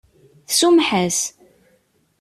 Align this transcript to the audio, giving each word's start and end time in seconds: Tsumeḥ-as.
Tsumeḥ-as. 0.47 1.19